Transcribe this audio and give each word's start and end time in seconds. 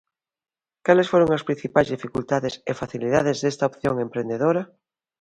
Cales 0.85 1.09
foron 1.13 1.29
as 1.37 1.45
principais 1.49 1.91
dificultades 1.95 2.53
e 2.69 2.71
facilidades 2.81 3.37
desta 3.43 3.67
opción 3.71 3.95
emprendedora? 4.05 4.61